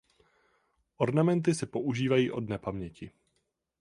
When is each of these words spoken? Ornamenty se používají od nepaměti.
Ornamenty 0.97 1.53
se 1.55 1.65
používají 1.65 2.31
od 2.31 2.49
nepaměti. 2.49 3.11